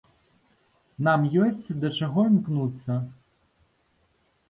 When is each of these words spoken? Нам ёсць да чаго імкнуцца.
Нам 1.09 1.27
ёсць 1.43 1.75
да 1.85 1.93
чаго 2.01 2.27
імкнуцца. 2.33 3.01